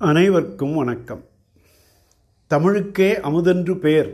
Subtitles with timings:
[0.00, 1.24] அனைவருக்கும் வணக்கம்.
[2.46, 4.10] தமிழுக்கே அமுதென்று பெயர்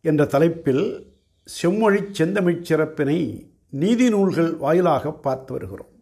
[0.00, 1.12] என்ற தலைப்பில்
[1.62, 5.92] செம்மொழிச் செந்தமிழ்ச் சிறப்பினை நீதி நூல்கள் வாயிலாக பார்த்து வருகிறோம்.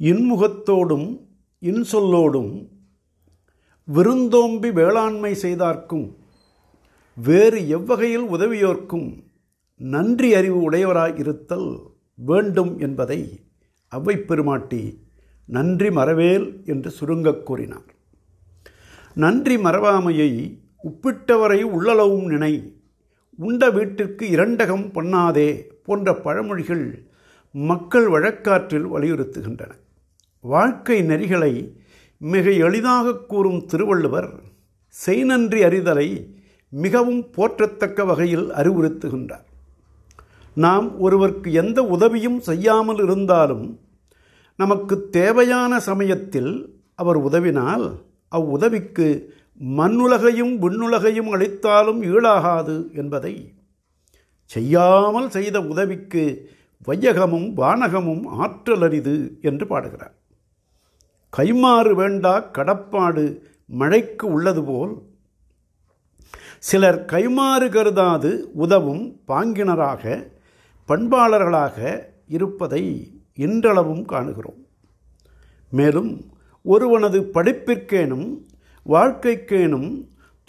[0.00, 1.08] இன்முகத்தோடும்
[1.60, 2.68] இன்சொல்லோடும்
[3.84, 6.16] விருந்தோம்பி வேளாண்மை செய்தார்க்கும்
[7.16, 9.24] வேறு எவ்வகையில் உதவியோர்க்கும்
[9.76, 11.80] நன்றி அறிவு உடையவராய் இருத்தல்
[12.14, 13.40] வேண்டும் என்பதை
[13.88, 15.04] அவ்வை பெருமாட்டி
[15.46, 17.94] நன்றி மறவேல் என்று சுருங்கக் கூறினார்.
[19.14, 22.80] நன்றி மறவாமையை உப்பிட்டவரை உள்ளளவும் நினை
[23.36, 27.06] உண்ட வீட்டிற்கு இரண்டகம் பண்ணாதே போன்ற பழமொழிகள்
[27.52, 29.70] மக்கள் வழக்காற்றில் வலியுறுத்துகின்றன.
[30.40, 31.76] வாழ்க்கை நெறிகளை
[32.18, 34.40] மிக எளிதாக கூறும் திருவள்ளுவர்
[34.88, 36.34] செய்நன்றி அறிதலை
[36.68, 39.44] மிகவும் போற்றத்தக்க வகையில் அறிவுறுத்துகின்றார்.
[40.54, 43.80] நாம் ஒருவருக்கு எந்த உதவியும் செய்யாமல் இருந்தாலும்
[44.56, 46.52] நமக்கு தேவையான சமயத்தில்
[46.94, 47.86] அவர் உதவினால்
[48.28, 49.34] அவ்வுதவிக்கு
[49.76, 53.34] மண்ணுலகையும் விண்ணுலகையும் அளித்தாலும் ஈழாகாது என்பதை
[54.50, 56.24] செய்யாமல் செய்த உதவிக்கு
[56.86, 60.14] வையகமும் வானகமும் ஆற்றலரிது என்று பாடுகிறார்.
[61.36, 63.24] கைமாறு வேண்டா கடப்பாடு
[63.66, 64.94] மழைக்கு உள்ளது போல்.
[66.58, 70.04] சிலர் கைமாறு கருதாது உதவும் பாங்கினராக
[70.88, 71.78] பண்பாளர்களாக
[72.26, 72.84] இருப்பதை
[73.38, 74.60] இன்றளவும் காணுகிறோம்.
[75.72, 76.10] மேலும்
[76.64, 78.28] ஒருவனது படிப்பிற்கேனும்
[78.86, 79.88] வாழ்க்கைக்கேனும்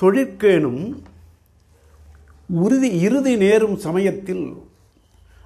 [0.01, 0.81] தொழிற்கேனும்
[2.49, 4.45] உறுதி இறுதி நேரும் சமயத்தில்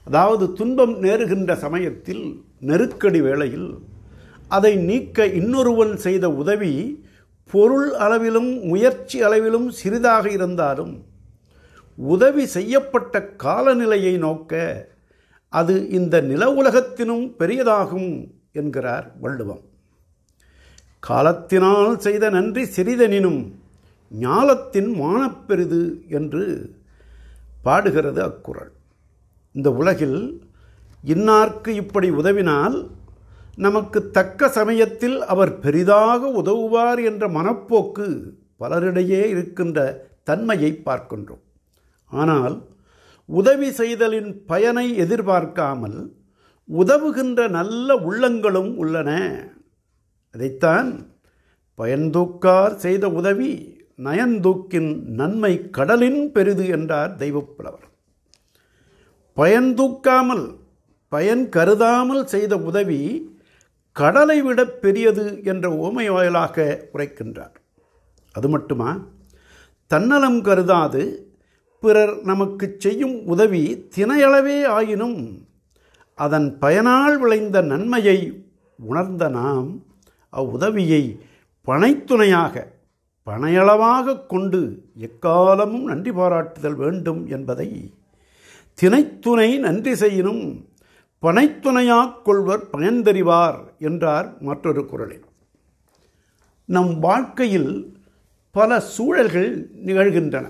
[0.08, 2.24] அதாவது துன்பம் நேருகின்ற சமயத்தில்
[2.60, 3.70] நெருக்கடி வேளையில்
[4.48, 6.74] அதை நீக்க இன்னொருவன் செய்த உதவி
[7.54, 10.94] பொருள் அளவிலும் முயற்சி அளவிலும் சிறிதாக இருந்தாலும்
[11.98, 14.54] உதவி செய்யப்பட்ட காலநிலையை நோக்க
[15.54, 18.12] அது இந்த நில உலகத்தினும் பெரியதாகும்
[18.60, 19.64] என்கிறார் வள்ளுவம்.
[21.04, 23.42] காலத்தினால் செய்த நன்றி சிறிதனினும்
[24.12, 25.82] ஞாலத்தின் மானப்பெரிது
[26.20, 26.44] என்று
[27.66, 28.74] பாடுகிறது அக்குரல்
[29.56, 30.20] இந்த உலகில்
[31.14, 32.78] இன்னார்க்கு இப்படி உதவினால்
[33.66, 38.08] நமக்கு தக்க சமயத்தில் அவர் பெரிதாக உதவுவார் என்ற மனப்போக்கு
[38.62, 39.80] பலரிடையே இருக்கின்ற
[40.30, 41.44] தன்மையை பார்க்கின்றோம்.
[42.12, 42.56] ஆனால்
[43.26, 46.14] உதவி செய்தலின் பயனை எதிர்பார்க்காமல்
[46.70, 49.10] உதவுகின்ற நல்ல உள்ளங்களும் உள்ளன.
[50.32, 51.16] அதைத்தான்
[51.78, 57.88] பயன்தூக்கார் செய்த உதவி நயன்தூக்கின் நன்மை கடலின் பெரிது என்றார் தெய்வப்புலவர்.
[59.36, 60.56] பயன்தூக்காமல்
[61.10, 63.30] பயன் கருதாமல் செய்த உதவி
[63.92, 67.56] கடலை விட பெரியது என்ற ஓமை வாயிலாக உரைக்கின்றார்.
[68.32, 69.08] அது மட்டுமா?
[69.88, 71.31] தன்னலம் கருதாது
[71.82, 75.46] பிறர் நமக்கு செய்யும் உதவி தினையளவே ஆயினும்
[76.16, 78.44] அதன் பயனால் விளைந்த நன்மையை
[78.80, 79.70] உணர்ந்த நாம்
[80.30, 81.20] அவ்வுதவியை
[81.68, 82.56] பனைத்துணையாக
[83.28, 87.94] பனையளவாக கொண்டு எக்காலமும் நன்றி பாராட்டுதல் வேண்டும் என்பதை
[88.74, 90.44] தினைத்துணை நன்றி செய்யினும்
[91.24, 95.26] பனைத்துணையாக் கொள்வர் பயன்தறிவார் என்றார் மற்றொரு குரலில்.
[96.66, 98.00] நம் வாழ்க்கையில்
[98.56, 99.52] பல சூழல்கள்
[99.86, 100.48] நிகழ்கின்றன.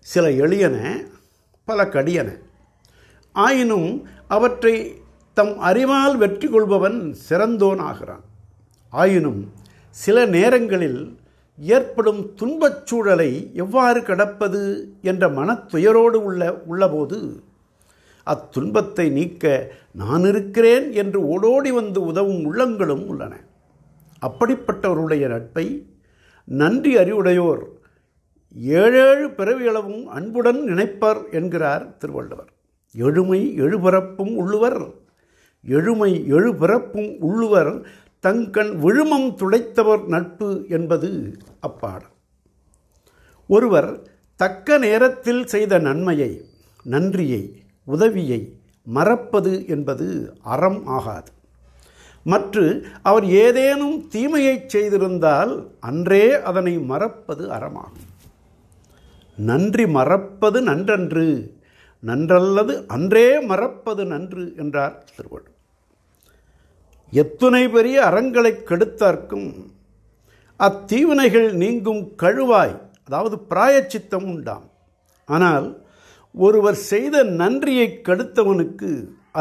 [0.00, 0.76] சில எளியன
[1.64, 2.28] பல கடியன.
[3.32, 4.92] ஆயினும் அவற்றை
[5.34, 8.24] தம் அறிவால் வெற்றி கொள்பவன் சிறந்தோன் ஆகிறான்.
[8.90, 9.52] ஆயினும்
[9.90, 11.18] சில நேரங்களில்
[11.58, 17.42] ஏற்படும் துன்பச் சூழலை எவ்வாறு கடப்பது என்ற மனத்துயரோடு உள்ள உள்ளபோது
[18.24, 23.40] அத்துன்பத்தை நீக்க நான் இருக்கிறேன் என்று ஓடோடி வந்து உதவும் உள்ளங்களும் உள்ளன.
[24.22, 25.86] அப்படிப்பட்டவருடைய நட்பை
[26.44, 27.62] நன்றி அறிவுடையோர்
[28.54, 32.50] ஏழேழு பிறவியளவும் அன்புடன் நினைப்பர் என்கிறார் திருவள்ளுவர்.
[32.92, 34.90] எழுமை எழுபிறப்பும் உள்ளுவர்.
[35.64, 37.86] எழுமை எழுபிறப்பும் உள்ளுவர்.
[38.20, 42.14] தங்கண் விழுமம் துடைத்தவர் நட்பு என்பது அப்பாடம்.
[43.48, 46.44] ஒருவர் தக்க நேரத்தில் செய்த நன்மையை
[46.82, 51.32] நன்றியை உதவியை மறப்பது என்பது அறம் ஆகாது.
[52.24, 58.08] மற்று அவர் ஏதேனும் தீமையை செய்திருந்தால் அன்றே அதனை மறப்பது அறமாகும்.
[59.48, 61.26] நன்றி மறப்பது நன்றன்று.
[62.02, 65.56] நன்றல்லது அன்றே மறப்பது நன்று என்றார் திருவள்ளுவர்
[67.12, 69.48] எத்துணை பெரிய அறங்களை கெடுத்தார்க்கும்
[70.60, 72.74] அத்தீவினைகள் நீங்கும் கழுவாய்
[73.06, 74.66] அதாவது பிராயச்சித்தம் உண்டாம்.
[75.28, 75.68] ஆனால்
[76.34, 78.90] ஒருவர் செய்த நன்றியை கெடுத்தவனுக்கு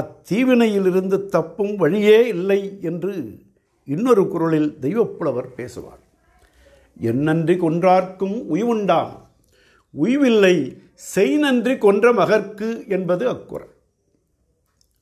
[0.01, 3.13] அத்தீவினையிலிருந்து தப்பும் வழியே இல்லை என்று
[3.87, 6.01] இன்னொரு குரலில் தெய்வப்புலவர் பேசுவார்.
[7.09, 9.13] என் நன்றி கொன்றார்க்கும் உய்வுண்டாம்.
[9.93, 10.55] உய்வில்லை
[10.93, 13.73] செய் நன்றி கொன்ற மகர்க்கு என்பது அக்குறள்.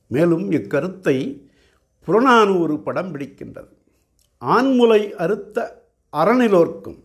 [0.06, 1.16] மேலும் இக்கருத்தை
[2.08, 3.72] புறநானூறு படம் பிடிக்கின்றது.
[4.42, 5.58] ஆண்முலை அறுத்த
[6.12, 6.98] அறநிலோர்க்கும்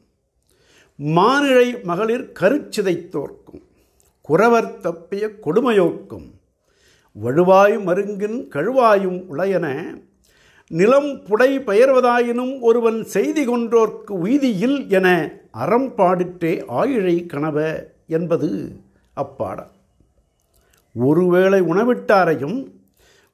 [0.99, 3.61] மானிழை மகளிர் கருச்சிதைத்தோர்க்கும்
[4.21, 6.27] குறவர் தப்பிய கொடுமையோர்க்கும்
[7.15, 9.95] வழுவாய் மருங்கின் கழுவாயும் உளையன
[10.71, 15.07] நிலம் புடை பெயர்வதாயினும் ஒருவன் செய்தி கொன்றோர்க்கு உய்தியில் என
[15.53, 17.57] அறம் பாடிற்றே ஆயிழை கனவ
[18.07, 18.49] என்பது
[19.13, 19.71] அப்பாடம்.
[20.95, 22.57] ஒருவேளை உணவிட்டாரையும்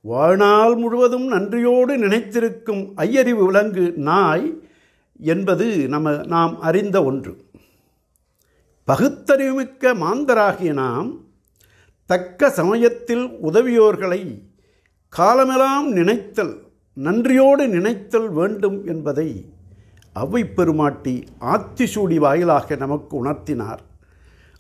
[0.02, 4.48] வாழ்நாள் முழுவதும் நன்றியோடு நினைத்திருக்கும் ஐயறிவு விலங்கு நாய்
[5.20, 7.34] என்பது நம்ம நாம் அறிந்த ஒன்று.
[8.88, 11.10] பகுத்தறிவுமிக்க மாந்தராகிய நாம்
[12.10, 14.22] தக்க சமயத்தில் உதவியோர்களை
[15.14, 16.54] காலமெல்லாம் நினைத்தல்
[16.98, 19.30] நன்றியோடு நினைத்தல் வேண்டும் என்பதை
[20.14, 23.80] அவ்வை பெருமாட்டி ஆத்திசூடி வாயிலாக நமக்கு உணர்த்தினார்.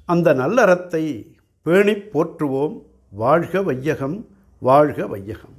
[0.05, 2.85] அந்த நல்லறத்தை பேணிப் போற்றுவோம்.
[3.11, 4.27] வாழ்க வையகம்
[4.59, 5.57] வாழ்க வையகம்.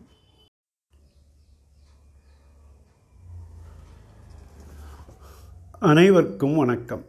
[5.78, 7.04] அனைவருக்கும் வணக்கம்.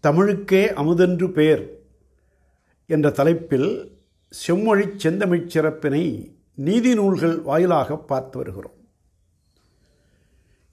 [0.00, 1.84] தமிழுக்கே அமுதென்று பேர்
[2.86, 4.00] என்ற தலைப்பில்
[4.30, 8.81] செம்மொழி செந்தமிழ் சிறப்பினை நீதி நூல்கள் வாயிலாக பார்த்து வருகிறோம்.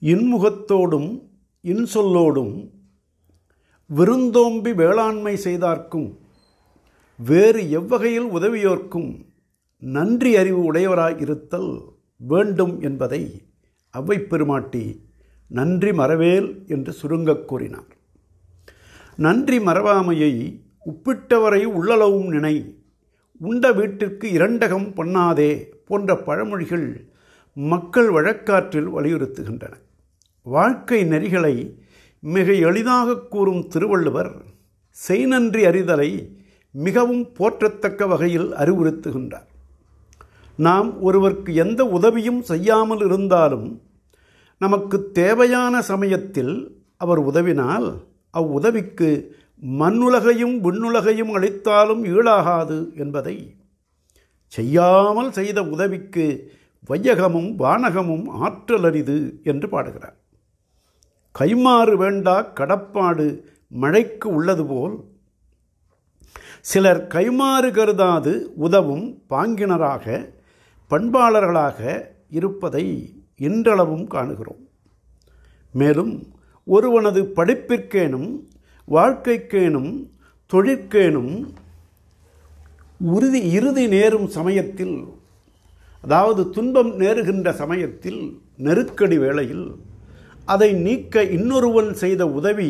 [0.01, 1.21] இன்முகத்தோடும்
[1.63, 2.69] இன்சொல்லோடும்
[3.85, 6.19] விருந்தோம்பி வேளாண்மை செய்தார்க்கும்
[7.17, 9.25] வேறு எவ்வகையில் உதவியோர்க்கும்
[9.79, 11.81] நன்றி அறிவு உடையவராய் இருத்தல்
[12.17, 13.41] வேண்டும் என்பதை
[13.89, 15.07] அவ்வை பெருமாட்டி
[15.47, 17.97] நன்றி மறவேல் என்று சுருங்கக் கூறினார்.
[19.15, 22.83] நன்றி மறவாமையை உப்பிட்டவரை உள்ளளவும் நினை
[23.39, 27.09] உண்ட வீட்டிற்கு இரண்டகம் பண்ணாதே போன்ற பழமொழிகள்
[27.53, 29.73] மக்கள் வழக்காற்றில் வலியுறுத்துகின்றன.
[30.53, 31.55] வாழ்க்கை நெறிகளை
[32.23, 34.31] மிக எளிதாக கூறும் திருவள்ளுவர்
[34.97, 36.09] செய்நன்றி அறிதலை
[36.75, 39.47] மிகவும் போற்றத்தக்க வகையில் அறிவுறுத்துகின்றார்.
[40.57, 43.67] நாம் ஒருவருக்கு எந்த உதவியும் செய்யாமல் இருந்தாலும்
[44.61, 46.55] நமக்கு தேவையான சமயத்தில்
[46.97, 47.87] அவர் உதவினால்
[48.33, 49.09] அவ்வுதவிக்கு
[49.79, 53.35] மண்ணுலகையும் விண்ணுலகையும் அளித்தாலும் ஈழாகாது என்பதை
[54.51, 56.25] செய்யாமல் செய்த உதவிக்கு
[56.89, 60.18] வையகமும் வானகமும் ஆற்றல் அரிது என்று பாடுகிறார்.
[61.35, 63.25] கைமாறு வேண்டா கடப்பாடு
[63.67, 64.95] மழைக்கு உள்ளது போல்.
[66.61, 70.05] சிலர் கைமாறு கருதாது உதவும் பாங்கினராக
[70.91, 71.79] பண்பாளர்களாக
[72.29, 72.85] இருப்பதை
[73.47, 74.63] இன்றளவும் காணுகிறோம்.
[75.73, 76.13] மேலும்
[76.67, 78.29] ஒருவனது படிப்பிற்கேனும்
[78.87, 79.91] வாழ்க்கைக்கேனும்
[80.53, 81.33] தொழிற்கேனும்
[83.15, 84.95] உறுதி இறுதி நேரும் சமயத்தில்
[86.03, 88.21] அதாவது துன்பம் நேருகின்ற சமயத்தில்
[88.65, 89.65] நெருக்கடி வேளையில்
[90.49, 92.69] அதை நீக்க இன்னொருவன் செய்த உதவி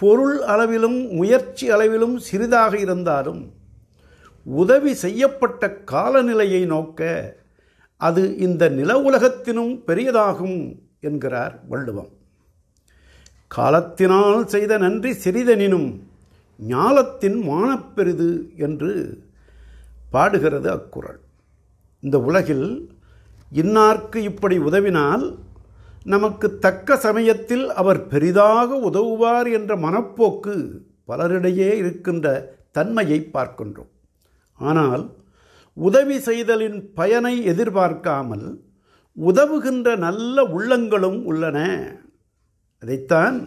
[0.00, 3.42] பொருள் அளவிலும் முயற்சி அளவிலும் சிறிதாக இருந்தாலும்
[4.46, 7.00] உதவி செய்யப்பட்ட காலநிலையை நோக்க
[8.00, 10.60] அது இந்த நில உலகத்தினும் பெரியதாகும்
[11.00, 12.10] என்கிறார் வள்ளுவம்.
[13.50, 15.90] காலத்தினால் செய்த நன்றி சிறிதெனினும்
[16.58, 18.92] ஞாலத்தின் மானப்பெரிது என்று
[20.10, 21.20] பாடுகிறது அக்குரல்
[22.02, 22.66] இந்த உலகில்
[23.52, 25.24] இன்னார்க்கு இப்படி உதவினால்
[26.06, 30.54] நமக்கு தக்க சமயத்தில் அவர் பெரிதாக உதவுவார் என்ற மனப்போக்கு
[31.08, 32.26] பலரிடையே இருக்கின்ற
[32.72, 33.92] தன்மையை பார்க்கின்றோம்.
[34.60, 35.04] ஆனால்
[35.76, 38.46] உதவி செய்தலின் பயனை எதிர்பார்க்காமல்
[39.16, 41.58] உதவுகின்ற நல்ல உள்ளங்களும் உள்ளன.
[42.82, 43.38] அதைத்தான்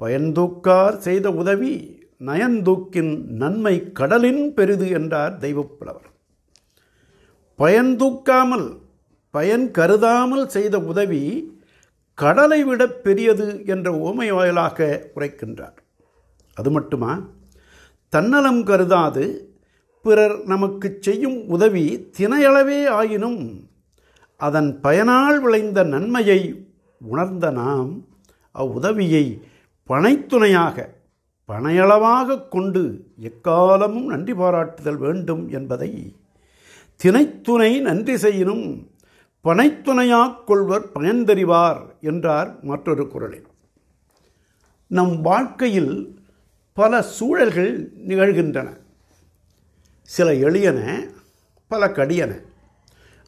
[0.00, 1.72] பயன்தூக்கார் செய்த உதவி
[2.20, 6.08] நயன்தூக்கின் நன்மை கடலின் பெரிது என்றார் தெய்வப்புலவர்.
[7.58, 8.66] பயன்தூக்காமல்
[9.34, 11.22] பயன் கருதாமல் செய்த உதவி
[12.14, 15.78] கடலை விட பெரியது என்ற ஓமை வாயிலாக உரைக்கின்றார்.
[16.56, 17.12] அது மட்டுமா?
[18.08, 19.24] தன்னலம் கருதாது
[20.04, 23.40] பிறர் நமக்கு செய்யும் உதவி தினையளவே ஆயினும்
[24.36, 26.66] அதன் பயனால் விளைந்த நன்மையை
[27.00, 28.06] உணர்ந்த நாம்
[28.54, 29.40] அவ்வுதவியை
[29.88, 30.76] பனைத்துணையாக
[31.48, 32.82] பனையளவாக கொண்டு
[33.20, 35.90] எக்காலமும் நன்றி பாராட்டுதல் வேண்டும் என்பதை
[37.00, 38.66] தினைத்துணை நன்றி செய்யினும்
[39.44, 43.46] பனைத்துணையாக் கொள்வர் பயன்தறிவார் என்றார் மற்றொரு குரலில்
[44.86, 46.18] நம் வாழ்க்கையில்
[46.72, 48.68] பல சூழல்கள் நிகழ்கின்றன.
[50.02, 50.80] சில எளியன
[51.66, 52.32] பல கடியன.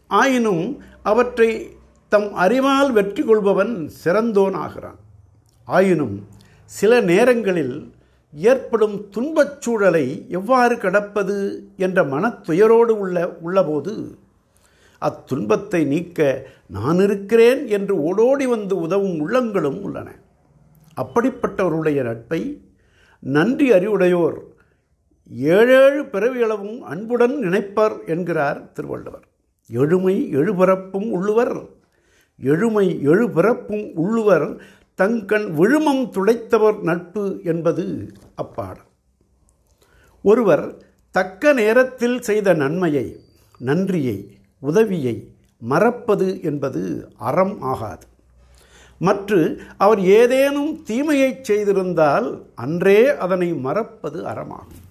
[0.07, 1.77] ஆயினும் அவற்றை
[2.09, 4.99] தம் அறிவால் வெற்றி கொள்பவன் சிறந்தோன் ஆகிறான்.
[5.65, 6.27] ஆயினும்
[6.65, 7.95] சில நேரங்களில்
[8.33, 11.37] ஏற்படும் துன்பச் சூழலை எவ்வாறு கடப்பது
[11.77, 14.19] என்ற மனத்துயரோடு உள்ள உள்ளபோது
[14.99, 20.15] அத்துன்பத்தை நீக்க நான் இருக்கிறேன் என்று ஓடோடி வந்து உதவும் உள்ளங்களும் உள்ளன.
[20.97, 22.61] அப்படிப்பட்டவருடைய நட்பை
[23.21, 24.39] நன்றி அறிவுடையோர்
[25.31, 29.27] ஏழேழு பிறவியளவும் அன்புடன் நினைப்பர் என்கிறார் திருவள்ளுவர்.
[29.69, 31.69] எழுமை எழுபிறப்பும் உள்ளுவர்
[32.39, 34.63] எழுமை எழுபிறப்பும் உள்ளுவர்
[34.95, 38.85] தங்கண் விழுமம் துடைத்தவர் நட்பு என்பது அப்பாடம்.
[40.23, 43.21] ஒருவர் தக்க நேரத்தில் செய்த நன்மையை
[43.59, 45.17] நன்றியை உதவியை
[45.63, 46.83] மறப்பது என்பது
[47.29, 48.07] அறம் ஆகாது.
[49.01, 49.41] மற்று
[49.85, 52.29] அவர் ஏதேனும் தீமையை செய்திருந்தால்
[52.65, 54.85] அன்றே அதனை மறப்பது அறமாகும்.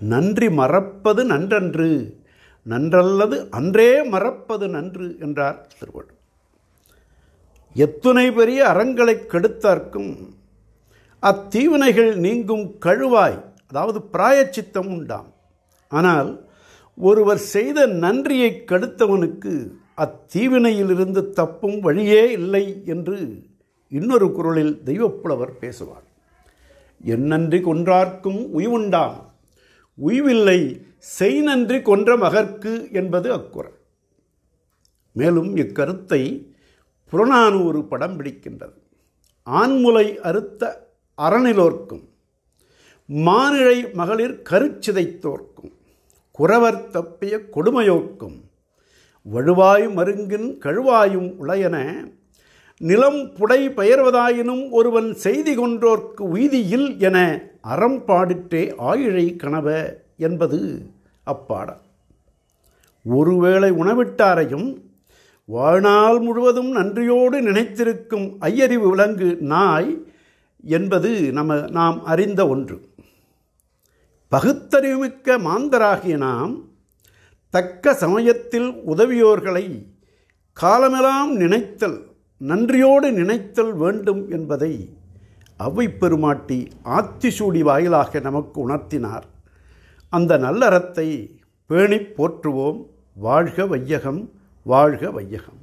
[0.00, 1.88] நன்றி மறப்பது நன்றன்று
[2.66, 6.20] நன்றல்லது அன்றே மறப்பது நன்று என்றார் திருவள்ளுவர்.
[7.76, 10.12] எத்துணை பெரிய அறங்களை கெடுத்தார்க்கும்
[11.22, 13.38] அத்தீவினைகள் நீங்கும் கழுவாய்
[13.70, 15.28] அதாவது பிராயச்சித்தம் உண்டாம்.
[15.92, 16.30] ஆனால்
[16.96, 19.52] ஒருவர் செய்த நன்றியை கடுத்தவனுக்கு
[20.04, 23.18] அத்தீவினையிலிருந்து தப்பும் வழியே இல்லை என்று
[23.88, 26.06] இன்னொரு குரலில் தெய்வப்புலவர் பேசுவார்.
[27.04, 29.18] என்னன்றி கொன்றார்க்கும் உய்வுண்டாம்.
[29.98, 30.60] உய்வில்லை
[30.98, 33.78] செய் நன்றி கொன்ற மகர்க்கு என்பது அக்குரல்
[35.12, 36.22] மேலும் இக்கருத்தை
[37.12, 38.78] புறநானூறு படம் பிடிக்கின்றது.
[39.46, 40.62] ஆண்முலை அறுத்த
[41.18, 42.04] அறநிலோர்க்கும்
[43.08, 45.73] மானிழை மகளிர் கருச்சிதைத்தோர்க்கும்
[46.38, 48.36] குறவர் தப்பிய கொடுமையோக்கும்
[49.32, 51.76] வழுவாயும் மருங்கின் கழுவாயும் உளையன
[52.78, 57.18] நிலம் புடை பெயர்வதாயினும் ஒருவன் செய்தி கொன்றோர்க்கு உய்தியில் என
[57.60, 59.68] அறம் பாடிற்றே ஆயிழை கனவ
[60.16, 60.58] என்பது
[61.24, 61.82] அப்பாடம்.
[63.04, 64.68] ஒருவேளை உணவிட்டாரையும்
[65.44, 69.92] வாழ்நாள் முழுவதும் நன்றியோடு நினைத்திருக்கும் ஐயறிவு விலங்கு நாய்
[70.64, 72.76] என்பது நம்ம நாம் அறிந்த ஒன்று.
[74.34, 76.64] பகுத்தறிவுமிக்க மாந்தராகிய நாம்
[77.50, 79.86] தக்க சமயத்தில் உதவியோர்களை
[80.52, 82.06] காலமெல்லாம் நினைத்தல்
[82.38, 84.98] நன்றியோடு நினைத்தல் வேண்டும் என்பதை
[85.56, 89.22] அவ்வை பெருமாட்டி ஆத்திசூடி வாயிலாக நமக்கு உணர்த்தினார்.
[90.10, 91.36] அந்த நல்லறத்தை
[91.66, 92.86] பேணிப் போற்றுவோம்.
[93.14, 94.32] வாழ்க வையகம்
[94.64, 95.62] வாழ்க வையகம்.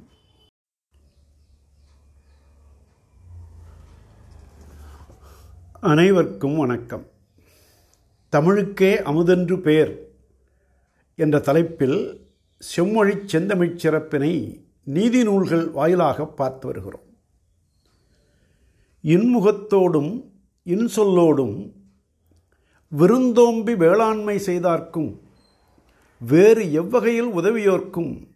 [5.80, 7.10] அனைவருக்கும் வணக்கம்.
[8.36, 10.08] தமிழுக்கே அமுதென்று பெயர்
[11.16, 12.20] என்ற தலைப்பில்
[12.58, 17.02] செம்மொழி செந்தமிழ்ச் சிறப்பினை நீதி நூல்கள் வாயிலாக பார்த்து வருகிறோம்.
[19.02, 20.24] இன்முகத்தோடும்
[20.64, 21.72] இன்சொல்லோடும்
[22.88, 25.20] விருந்தோம்பி வேளாண்மை செய்தார்க்கும்
[26.18, 28.26] வேறு எவ்வகையில் உதவியோர்க்கும்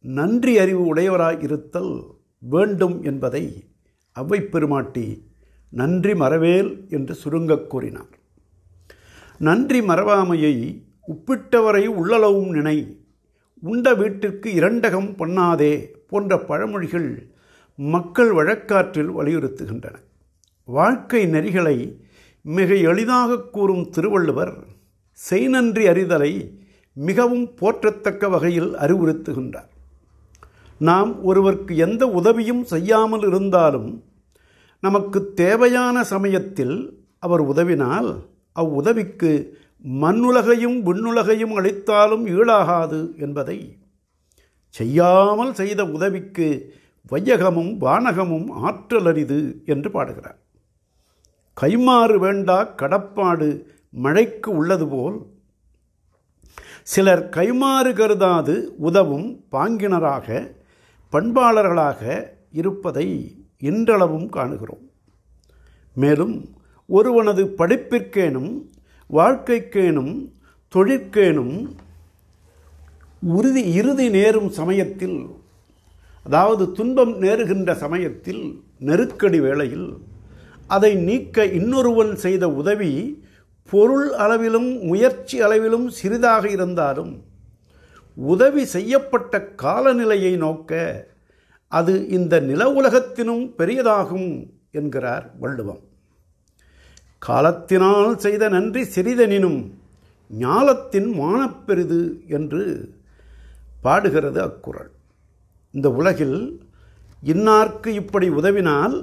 [0.00, 2.04] நன்றி அறிவு உடையவராய் இருத்தல்
[2.38, 3.64] வேண்டும் என்பதை
[4.12, 5.26] அவ்வை பெருமாட்டி
[5.70, 8.20] நன்றி மறவேல் என்று சுருங்கக் கூறினார்.
[9.38, 13.00] நன்றி மறவாமையை உப்பிட்டவரை உள்ளளவும் நினை.
[13.60, 17.30] உண்ட வீட்டிற்கு இரண்டகம் பொன்னாதே போன்ற பழமொழிகள்
[17.76, 19.94] மக்கள் வழக்காற்றில் வலியுறுத்துகின்றன.
[20.64, 21.96] வாழ்க்கை நெறிகளை
[22.42, 24.64] மிக எளிதாக கூறும் திருவள்ளுவர்
[25.12, 26.60] செய்நன்றி அறிதலை
[26.92, 29.70] மிகவும் போற்றத்தக்க வகையில் அறிவுறுத்துகின்றார்.
[30.78, 34.02] நாம் ஒருவருக்கு எந்த உதவியும் செய்யாமல் இருந்தாலும்
[34.80, 39.32] நமக்கு தேவையான சமயத்தில் அவர் உதவினால் அவ்வுதவிக்கு
[39.84, 43.58] மண்ணுலகையும் விண்ணுலகையும் அளித்தாலும் ஈழாகாது என்பதை
[44.74, 46.48] செய்யாமல் செய்த உதவிக்கு
[47.10, 50.38] வையகமும் வானகமும் ஆற்றல் அரிது என்று பாடுகிறார்.
[51.56, 53.48] கைமாறு வேண்டா கடப்பாடு
[53.90, 55.18] மழைக்கு உள்ளது போல்.
[56.82, 60.28] சிலர் கைமாறு கருதாது உதவும் பாங்கினராக
[61.12, 62.00] பண்பாளர்களாக
[62.52, 63.08] இருப்பதை
[63.58, 64.86] இன்றளவும் காணுகிறோம்.
[65.96, 66.36] மேலும்
[66.94, 68.52] ஒருவனது படிப்பிற்கேனும்
[69.10, 70.14] வாழ்க்கைக்கேனும்
[70.72, 71.56] தொழிற்கேனும்
[73.22, 75.18] உறுதி இறுதி நேரும் சமயத்தில்
[76.26, 78.42] அதாவது துன்பம் நேருகின்ற சமயத்தில்
[78.78, 79.88] நெருக்கடி வேளையில்
[80.66, 82.92] அதை நீக்க இன்னொருவன் செய்த உதவி
[83.72, 87.12] பொருள் அளவிலும் முயற்சி அளவிலும் சிறிதாக இருந்தாலும்
[88.16, 90.72] உதவி செய்யப்பட்ட காலநிலையை நோக்க
[91.72, 94.30] அது இந்த நில உலகத்தினும் பெரியதாகும்
[94.72, 95.82] என்கிறார் வள்ளுவம்.
[97.26, 99.60] காலத்தினால் செய்த நன்றி சிறிதெனினும்
[100.30, 102.00] ஞாலத்தின் மானப்பெரிது
[102.36, 102.62] என்று
[103.84, 104.90] பாடுகிறது அக்குறள்.
[105.74, 106.38] இந்த உலகில்
[107.32, 108.96] இன்னார்க்கு இப்படி உதவினால்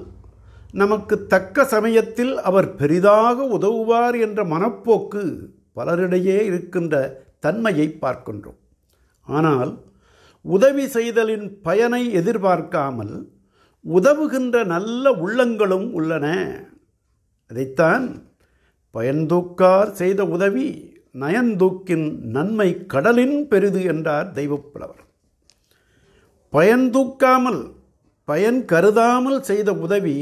[0.81, 5.23] நமக்கு தக்க சமயத்தில் அவர் பெரிதாக உதவுவார் என்ற மனப்போக்கு
[5.77, 6.95] பலரிடையே இருக்கின்ற
[7.45, 8.59] தன்மையை பார்க்கின்றோம்.
[9.27, 9.71] ஆனால்
[10.55, 13.15] உதவி செய்தலின் பயனை எதிர்பார்க்காமல்
[13.85, 16.27] உதவுகின்ற நல்ல உள்ளங்களும் உள்ளன.
[17.51, 18.31] அதைத்தான்
[18.93, 25.03] பயன்தூக்கார் செய்த உதவி நயன்தூக்கின் நன்மை கடலின் பெரிது என்றார் தெய்வப்புலவர்.
[26.53, 27.61] பயன்தூக்காமல்
[28.25, 30.17] பயன் கருதாமல் செய்த உதவி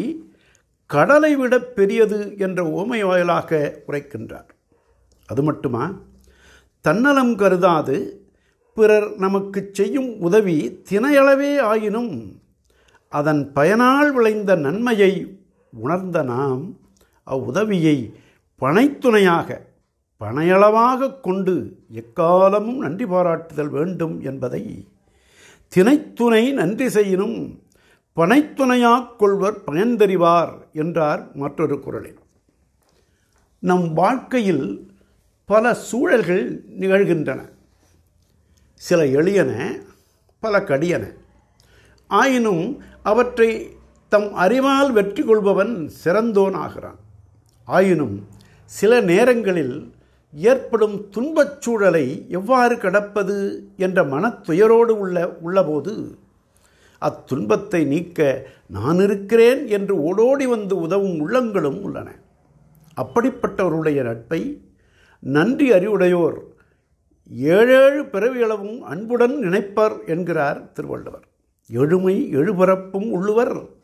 [0.85, 4.49] கடலை விட பெரியது என்ற ஓமை வாயிலாக உரைக்கின்றார்.
[5.25, 5.85] அது மட்டுமா?
[6.81, 8.25] தன்னலம் கருதாது
[8.73, 12.41] பிறர் நமக்கு செய்யும் உதவி தினையளவே ஆயினும்
[13.11, 15.37] அதன் பயனால் விளைந்த நன்மையை
[15.73, 16.63] உணர்ந்த நாம்
[17.33, 17.97] அவ்வுதவியை
[18.61, 19.49] பனைத்துணையாக
[20.21, 21.55] பனையளவாக கொண்டு
[22.01, 24.63] எக்காலமும் நன்றி பாராட்டுதல் வேண்டும் என்பதை
[25.71, 27.37] தினைத்துணை நன்றி செய்யினும்
[28.15, 32.21] பனைத்துணையாக் கொள்வர் பயன்தறிவார் என்றார் மற்றொரு குரலில்
[33.63, 34.65] நம் வாழ்க்கையில்
[35.49, 36.45] பல சூழல்கள்
[36.81, 37.41] நிகழ்கின்றன.
[38.81, 39.51] சில எளியன
[40.43, 41.03] பல கடியன.
[42.09, 42.65] ஆயினும்
[43.03, 43.49] அவற்றை
[44.11, 46.99] தம் அறிவால் வெற்றி கொள்பவன் சிறந்தோன் ஆகிறான்.
[47.67, 48.27] ஆயினும்
[48.65, 49.93] சில நேரங்களில்
[50.33, 56.17] ஏற்படும் துன்பச் சூழலை எவ்வாறு கடப்பது என்ற மனத்துயரோடு உள்ள உள்ளபோது
[56.99, 62.15] அத்துன்பத்தை நீக்க நான் இருக்கிறேன் என்று ஓடோடி வந்து உதவும் உள்ளங்களும் உள்ளன.
[62.97, 64.61] அப்படிப்பட்டவருடைய நட்பை
[65.19, 66.37] நன்றி அறிவுடையோர்
[67.29, 71.25] ஏழேழு பிறவியளவும் அன்புடன் நினைப்பர் என்கிறார் திருவள்ளுவர்.
[71.69, 73.75] எழுமை எழுபிறப்பும் உள்ளுவர்.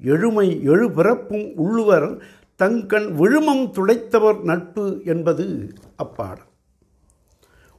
[0.00, 2.22] எழுமை எழுபிறப்பும் உள்ளுவர்
[2.60, 5.44] தங்கண் விழுமம் துடைத்தவர் நட்பு என்பது
[5.96, 6.52] அப்பாடம்.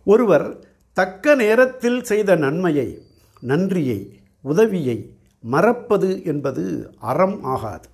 [0.05, 0.47] ஒருவர்
[0.97, 2.89] தக்க நேரத்தில் செய்த நன்மையை
[3.41, 3.99] நன்றியை
[4.41, 4.97] உதவியை
[5.53, 6.63] மறப்பது என்பது
[7.11, 7.89] அறம் ஆகாது.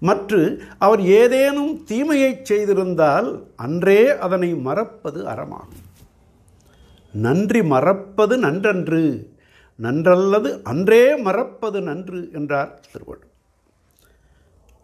[0.00, 0.40] மற்று
[0.78, 5.86] அவர் ஏதேனும் தீமையை செய்திருந்தால் அன்றே அதனை மறப்பது அறமாகும்.
[7.12, 9.02] நன்றி மறப்பது நன்றன்று
[9.78, 13.36] நன்றல்லது அன்றே மறப்பது நன்று என்றார் திருவள்ளுவர்.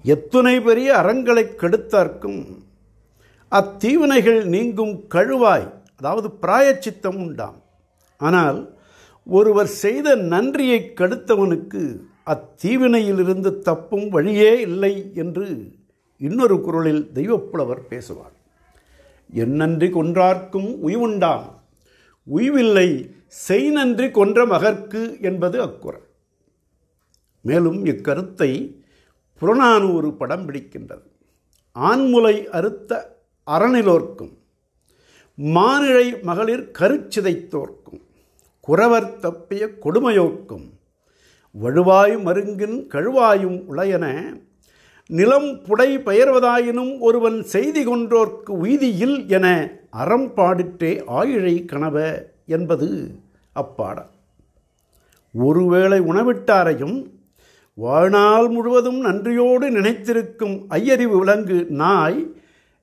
[0.04, 2.40] எத்துணை பெரிய அறங்களை கெடுத்தார்க்கும்.
[3.52, 5.66] அத்தீவினைகள் நீங்கும் கழுவாய்.
[5.96, 7.58] அதாவது பிராயச்சித்தம் உண்டாம்.
[8.20, 8.58] ஆனால்
[9.26, 11.82] ஒருவர் செய்த நன்றியை கெடுத்தவனுக்கு
[12.32, 15.46] அத்தீவினையிலிருந்து தப்பும் வழியே இல்லை என்று
[16.20, 18.34] இன்னொரு குரலில் தெய்வப்புலவர் பேசுவார்.
[19.32, 21.46] என்னன்றி கொன்றார்க்கும் உய்வுண்டாம்.
[22.26, 22.88] உய்வில்லை
[23.26, 26.08] செய் நன்றி கொன்ற மகர்க்கு என்பது அக்குரல்
[27.40, 28.50] மேலும் இக்கருத்தை
[29.42, 31.06] புறநானூறு படம் பிடிக்கின்றது.
[31.76, 32.92] ஆண்முலை அறுத்த
[33.46, 34.34] அறநிலோர்க்கும்
[35.38, 38.02] மானிழை மகளிர் கருச்சிதைத்தோர்க்கும்
[38.60, 40.66] குறவர் தப்பிய கொடுமையோர்க்கும்
[41.54, 44.06] வழுவாயும் மருங்கின் கழுவாயும் உளையன
[45.10, 49.46] நிலம் புடை பெயர்வதாயினும் ஒருவன் செய்தி கொன்றோர்க்கு உய்தியில் என
[49.90, 51.96] அறம் பாடிற்றே ஆயிழை கனவ
[52.46, 52.88] என்பது
[53.52, 54.12] அப்பாடல்
[55.34, 56.96] ஒருவேளை உணவிட்டாரையும்
[57.74, 62.42] வாழ்நாள் முழுவதும் நன்றியோடு நினைத்திருக்கும் ஐயறிவு விலங்கு நாய்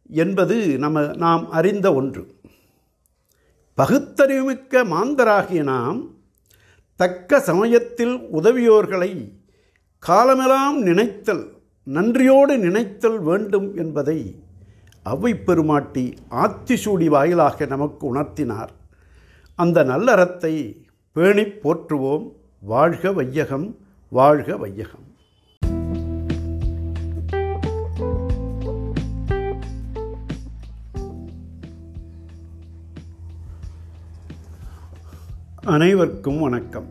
[0.09, 2.27] என்பது நம்ம நாம் அறிந்த ஒன்று.
[3.77, 6.09] பகுத்தறிவுமிக்க மாந்தராகிய நாம்
[6.95, 9.31] தக்க சமயத்தில் உதவியோர்களை
[9.99, 14.35] காலமெல்லாம் நினைத்தல் நன்றியோடு நினைத்தல் வேண்டும் என்பதை
[15.03, 18.69] அவை பெருமாட்டி ஆத்திசூடி வாயிலாக நமக்கு உணர்த்தினார்.
[19.55, 22.31] அந்த நல்லறத்தை பேணிப் போற்றுவோம்.
[22.61, 23.80] வாழ்க வையகம்.
[24.13, 25.07] வாழ்க வையகம்.
[35.63, 36.85] அனைவருக்கும் வணக்கம்.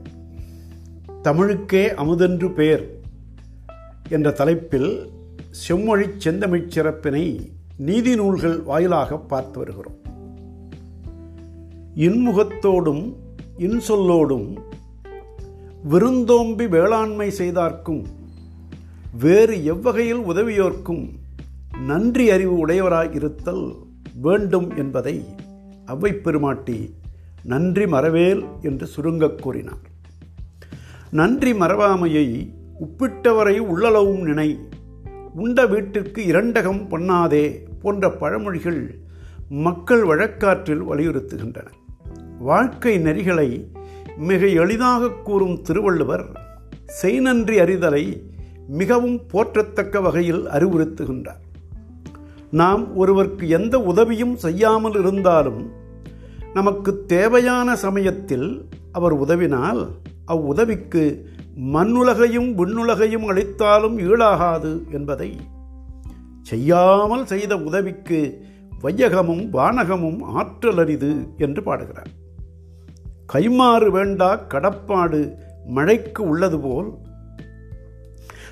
[1.23, 3.01] தமிழுக்கே அமுதென்று பேர்
[4.09, 5.11] என்ற தலைப்பில்
[5.51, 9.99] செம்மொழி செந்தமிழ் சிறப்பினை நீதி நூல்கள் வாயிலாக பார்த்து வருகிறோம்.
[11.95, 13.15] இன்முகத்தோடும்
[13.59, 14.59] இன்சொல்லோடும்
[15.85, 18.07] விருந்தோம்பி வேளாண்மை செய்தார்க்கும்
[19.21, 21.11] வேறு எவ்வகையில் உதவியோர்க்கும்
[21.87, 23.75] நன்றி அறிவு உடையவராய் இருத்தல்
[24.21, 25.25] வேண்டும் என்பதை
[25.85, 26.95] அவ்வை பெருமாட்டி
[27.43, 29.79] நன்றி மறவேல் என்று சுருங்கக் கூறினார்.
[31.11, 34.59] நன்றி மறவாமையை உப்பிட்டவரை உள்ளளவும் நினை
[35.35, 38.95] உண்ட வீட்டிற்கு இரண்டகம் பண்ணாதே போன்ற பழமொழிகள்
[39.49, 41.66] மக்கள் வழக்காற்றில் வலியுறுத்துகின்றன.
[42.38, 43.79] வாழ்க்கை நெறிகளை
[44.21, 46.25] மிக எளிதாக கூறும் திருவள்ளுவர்
[47.03, 48.05] செய்நன்றி அறிதலை
[48.69, 51.43] மிகவும் போற்றத்தக்க வகையில் அறிவுறுத்துகின்றார்.
[52.51, 55.71] நாம் ஒருவருக்கு எந்த உதவியும் செய்யாமல் இருந்தாலும்
[56.55, 59.83] நமக்கு தேவையான சமயத்தில் அவர் உதவினால்
[60.25, 61.03] அவ்வுதவிக்கு
[61.73, 65.37] மண்ணுலகையும் விண்ணுலகையும் அளித்தாலும் ஈழாகாது என்பதை
[66.43, 68.45] செய்யாமல் செய்த உதவிக்கு
[68.83, 72.11] வையகமும் வானகமும் ஆற்றல் அரிது என்று பாடுகிறார்.
[73.33, 75.35] கைமாறு வேண்டா கடப்பாடு
[75.66, 76.88] மழைக்கு உள்ளது போல்.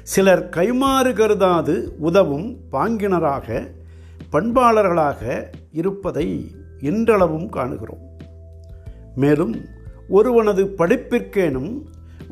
[0.03, 3.69] சிலர் கைமாறு கருதாது உதவும் பாங்கினராக
[4.33, 8.05] பண்பாளர்களாக இருப்பதை இன்றளவும் காணுகிறோம்.
[9.15, 9.55] மேலும்
[10.09, 11.73] ஒருவனது படிப்பிற்கேனும்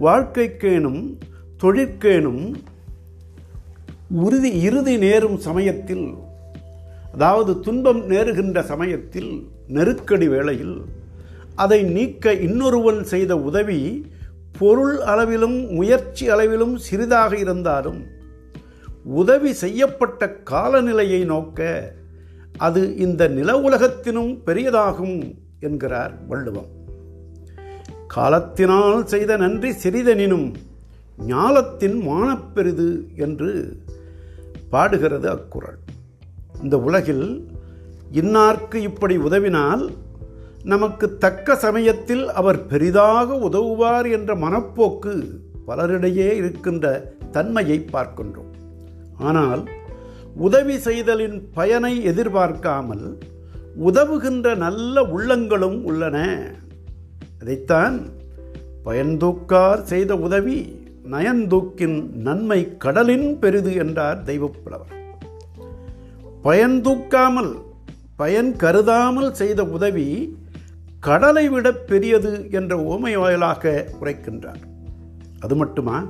[0.01, 1.03] வாழ்க்கைக்கேனும்
[1.63, 2.55] தொழிற்கேனும்
[4.11, 6.15] உறுதி இறுதி நேரும் சமயத்தில்
[7.15, 10.77] அதாவது துன்பம் நேருகின்ற சமயத்தில் நெருக்கடி வேளையில்
[11.57, 14.07] அதை நீக்க இன்னொருவன் செய்த உதவி
[14.59, 18.07] பொருள் அளவிலும் முயற்சி அளவிலும் சிறிதாக இருந்தாலும்
[19.05, 21.93] உதவி செய்யப்பட்ட காலநிலையை நோக்க
[22.59, 26.67] அது இந்த நில உலகத்தினும் பெரியதாகும் என்கிறார் வள்ளுவம்.
[28.07, 30.55] காலத்தினால் செய்த நன்றி சிறிதெனினும்
[31.27, 33.79] ஞாலத்தின் மானப்பெரிது என்று
[34.71, 35.79] பாடுகிறது அக்குரல்
[36.63, 37.49] இந்த உலகில்
[38.13, 39.91] இன்னார்க்கு இப்படி உதவினால்
[40.73, 45.13] நமக்கு தக்க சமயத்தில் அவர் பெரிதாக உதவுவார் என்ற மனப்போக்கு
[45.67, 46.87] பலரிடையே இருக்கின்ற
[47.31, 48.53] தன்மையை பார்க்கின்றோம்.
[49.19, 49.63] ஆனால்
[50.37, 53.07] உதவி செய்தலின் பயனை எதிர்பார்க்காமல்
[53.89, 56.17] உதவுகின்ற நல்ல உள்ளங்களும் உள்ளன.
[57.41, 57.97] அதைத்தான்
[58.85, 60.59] பயன்தூக்கார் செய்த உதவி
[61.11, 64.93] நயன்தூக்கின் நன்மை கடலின் பெரிது என்றார் தெய்வப்புலவர்.
[66.43, 67.53] பயன் தூக்காமல்
[68.17, 70.09] பயன் கருதாமல் செய்த உதவி
[71.07, 74.63] கடலை விட பெரியது என்ற ஓமை வாயிலாக உரைக்கின்றார்.
[75.41, 76.05] அது மட்டுமா?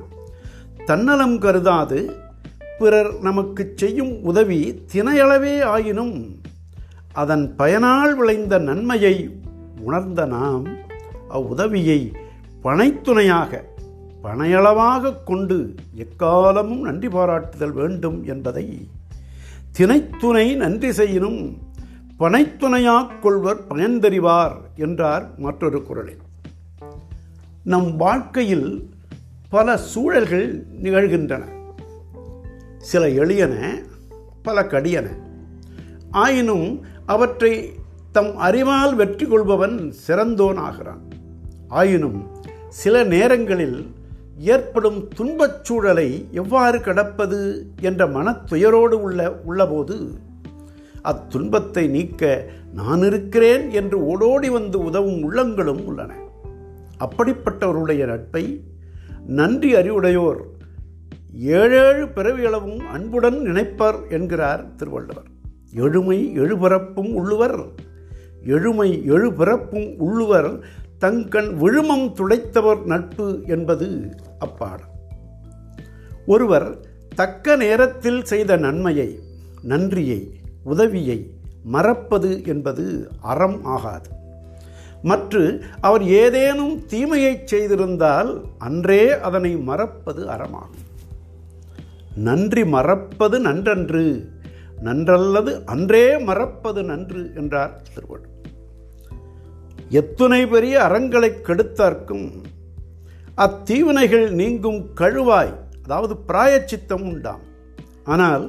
[0.84, 2.16] தன்னலம் கருதாது
[2.78, 6.40] பிறர் நமக்கு செய்யும் உதவி தினையளவே ஆயினும்
[7.12, 9.30] அதன் பயனால் விளைந்த நன்மையை
[9.80, 10.66] உணர்ந்த நாம்
[11.28, 12.12] அவ்வுதவியை
[12.62, 13.62] பனைத்துணையாக
[14.22, 18.88] பனையளவாக கொண்டு எக்காலமும் நன்றி பாராட்டுதல் வேண்டும் என்பதை
[19.72, 21.64] தினைத்துணை நன்றி செய்யினும்
[22.18, 26.18] பனைத்துணையாக் கொள்வர் பயன்தறிவார் என்றார் மற்றொரு குரலில்
[27.64, 28.90] நம் வாழ்க்கையில்
[29.50, 31.44] பல சூழல்கள் நிகழ்கின்றன.
[32.78, 33.82] சில எளியன
[34.42, 35.10] பல கடியன.
[36.10, 37.72] ஆயினும் அவற்றை
[38.12, 41.02] தம் அறிவால் வெற்றி கொள்பவன் சிறந்தோன் ஆகிறான்.
[41.68, 42.26] ஆயினும்
[42.68, 43.94] சில நேரங்களில்
[44.38, 50.24] ஏற்படும் துன்பச் சூழலை எவ்வாறு கடப்பது என்ற மனத்துயரோடு உள்ள உள்ளபோது
[51.06, 52.22] அத்துன்பத்தை நீக்க
[52.74, 56.12] நான் இருக்கிறேன் என்று ஓடோடி வந்து உதவும் உள்ளங்களும் உள்ளன.
[57.00, 58.44] அப்படிப்பட்டவருடைய நட்பை
[59.38, 60.42] நன்றி அறிவுடையோர்
[61.54, 65.28] ஏழேழு பிறவியளவும் அன்புடன் நினைப்பர் என்கிறார் திருவள்ளுவர்.
[65.74, 67.58] எழுமை எழுபிறப்பும் உள்ளுவர்
[68.44, 70.50] எழுமை எழுபிறப்பும் உள்ளுவர்
[70.98, 73.88] தங்கண் விழுமம் துடைத்தவர் நட்பு என்பது
[74.38, 74.92] அப்பாடம்.
[76.26, 76.68] ஒருவர்
[77.14, 79.10] தக்க நேரத்தில் செய்த நன்மையை
[79.62, 80.20] நன்றியை
[80.72, 81.18] உதவியை
[81.74, 82.84] மறப்பது என்பது
[83.32, 84.10] அறம் ஆகாது.
[85.02, 85.42] மற்று
[85.80, 90.84] அவர் ஏதேனும் தீமையை செய்திருந்தால் அன்றே அதனை மறப்பது அறமாகும்.
[92.28, 94.04] நன்றி மறப்பது நன்றன்று
[94.84, 98.32] நன்றல்லது அன்றே மறப்பது நன்று என்றார் திருவள்ளுவர்.
[99.98, 102.28] எத்துணை பெரிய அறங்களை கெடுத்தார்க்கும்
[103.44, 107.44] அத்தீவினைகள் நீங்கும் கழுவாய் அதாவது பிராயச்சித்தம் உண்டாம்.
[108.04, 108.46] ஆனால்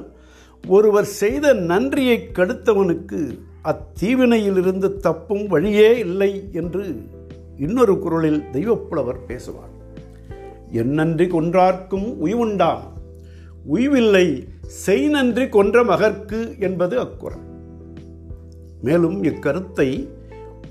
[0.66, 7.02] ஒருவர் செய்த நன்றியை கடுத்தவனுக்கு அத்தீவினையிலிருந்து தப்பும் வழியே இல்லை என்று
[7.56, 9.68] இன்னொரு குரலில் தெய்வப்புலவர் பேசுவார்.
[10.72, 12.80] என் நன்றி கொன்றார்க்கும் உய்வுண்டாம்.
[13.66, 17.46] உய்வில்லை செய் நன்றி கொன்ற மகர்க்கு என்பது அக்குறள்.
[18.82, 20.08] மேலும் இக்கருத்தை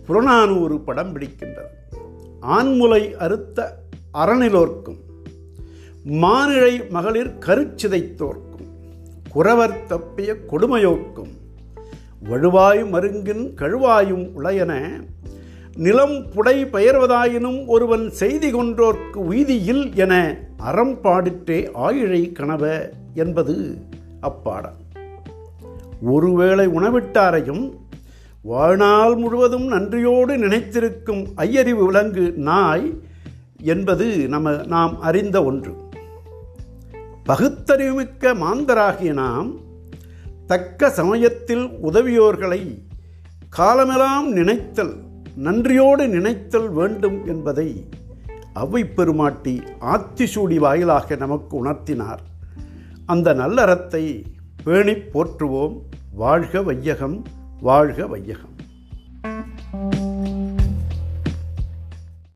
[0.05, 2.01] புறநானூறு படம் பிடிக்கின்றது.
[2.41, 3.79] ஆண்முலை அறுத்த
[4.13, 4.99] அறநிலோர்க்கும்.
[6.05, 8.46] மானிழை மகளிர் கருச்சிதைத்தோர்க்கும்
[9.29, 11.33] குறவர் தப்பிய கொடுமையோக்கும்
[12.29, 14.89] வழுவாய் மருங்கின் கழுவாயும் உளையன
[15.75, 23.77] நிலம் புடை பெயர்வதாயினும் ஒருவன் செய்தி கொன்றோர்க்கு உய்தியில் என அறம் பாடிற்றே ஆயிழை கனவ என்பது
[24.19, 24.77] அப்பாடம்.
[26.01, 27.71] ஒருவேளை உணவிட்டாரையும்
[28.41, 33.01] வாழ்நாள் முழுவதும் நன்றியோடு நினைத்திருக்கும் ஐயறிவு விலங்கு நாய்
[33.61, 35.73] என்பது நம்ம நாம் அறிந்த ஒன்று.
[37.27, 39.55] பகுத்தறிவுமிக்க மாந்தராகிய நாம்
[40.47, 42.81] தக்க சமயத்தில் உதவியோர்களை
[43.49, 44.95] காலமெல்லாம் நினைத்தல்
[45.35, 47.89] நன்றியோடு நினைத்தல் வேண்டும் என்பதை
[48.53, 52.17] அவை பெருமாட்டி ஆத்திசூடி வாயிலாக நமக்கு உணர்த்தினார்.
[53.05, 54.23] அந்த நல்லறத்தை
[54.63, 55.81] பேணிப் போற்றுவோம்.
[56.13, 57.25] வாழ்க வையகம்
[57.61, 58.56] வாழ்க வையகம்.